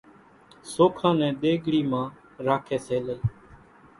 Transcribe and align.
سوکان 0.73 1.13
نين 1.19 1.33
ۮيڳري 1.41 1.81
مان 1.91 2.07
راکي 2.47 2.77
سي 2.85 2.97
لئي 3.05 3.19